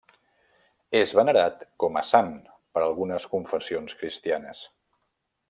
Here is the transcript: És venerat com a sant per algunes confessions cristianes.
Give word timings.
És 0.99 1.11
venerat 1.19 1.61
com 1.83 1.99
a 2.01 2.03
sant 2.13 2.33
per 2.79 2.83
algunes 2.87 3.29
confessions 3.35 3.99
cristianes. 4.01 4.65